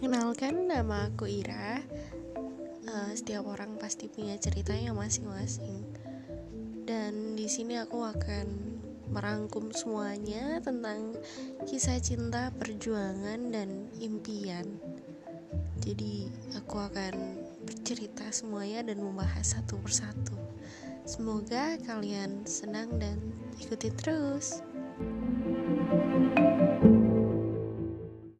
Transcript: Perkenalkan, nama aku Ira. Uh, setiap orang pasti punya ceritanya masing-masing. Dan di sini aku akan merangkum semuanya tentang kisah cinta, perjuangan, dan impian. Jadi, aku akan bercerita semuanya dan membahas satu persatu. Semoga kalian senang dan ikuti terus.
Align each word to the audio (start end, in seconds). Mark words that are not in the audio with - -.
Perkenalkan, 0.00 0.64
nama 0.64 1.12
aku 1.12 1.28
Ira. 1.28 1.76
Uh, 2.88 3.12
setiap 3.12 3.44
orang 3.44 3.76
pasti 3.76 4.08
punya 4.08 4.32
ceritanya 4.40 4.96
masing-masing. 4.96 5.84
Dan 6.88 7.36
di 7.36 7.44
sini 7.44 7.76
aku 7.76 8.08
akan 8.08 8.48
merangkum 9.12 9.68
semuanya 9.76 10.56
tentang 10.64 11.20
kisah 11.68 12.00
cinta, 12.00 12.48
perjuangan, 12.56 13.52
dan 13.52 13.92
impian. 14.00 14.80
Jadi, 15.84 16.32
aku 16.56 16.80
akan 16.80 17.36
bercerita 17.68 18.24
semuanya 18.32 18.88
dan 18.88 19.04
membahas 19.04 19.60
satu 19.60 19.76
persatu. 19.84 20.32
Semoga 21.04 21.76
kalian 21.84 22.48
senang 22.48 22.88
dan 22.96 23.20
ikuti 23.60 23.92
terus. 23.92 24.64